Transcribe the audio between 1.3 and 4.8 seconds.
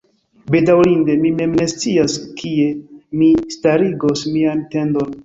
mem ne scias, kie mi starigos mian